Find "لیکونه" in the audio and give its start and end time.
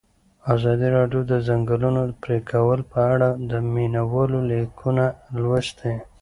4.51-5.05